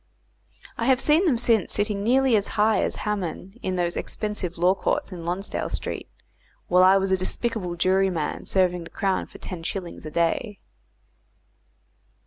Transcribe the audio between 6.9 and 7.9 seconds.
was a despicable